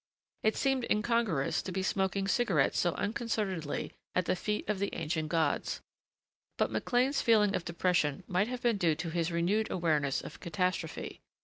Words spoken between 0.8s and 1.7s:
incongruous